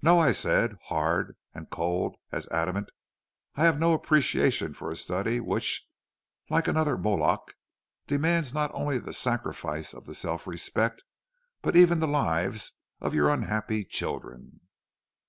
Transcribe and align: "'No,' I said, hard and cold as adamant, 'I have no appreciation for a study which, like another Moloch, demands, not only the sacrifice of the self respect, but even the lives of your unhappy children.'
"'No,' 0.00 0.20
I 0.20 0.30
said, 0.30 0.78
hard 0.84 1.36
and 1.52 1.68
cold 1.68 2.14
as 2.30 2.46
adamant, 2.52 2.90
'I 3.56 3.64
have 3.64 3.80
no 3.80 3.94
appreciation 3.94 4.72
for 4.74 4.92
a 4.92 4.96
study 4.96 5.40
which, 5.40 5.88
like 6.48 6.68
another 6.68 6.96
Moloch, 6.96 7.52
demands, 8.06 8.54
not 8.54 8.72
only 8.74 8.98
the 8.98 9.12
sacrifice 9.12 9.92
of 9.92 10.04
the 10.06 10.14
self 10.14 10.46
respect, 10.46 11.02
but 11.62 11.74
even 11.74 11.98
the 11.98 12.06
lives 12.06 12.74
of 13.00 13.12
your 13.12 13.28
unhappy 13.28 13.84
children.' 13.84 14.60